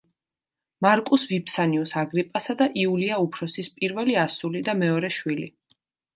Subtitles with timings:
[0.85, 5.49] მარკუს ვიფსანიუს აგრიპასა და იულია უფროსის პირველი ასული და მეორე შვილი.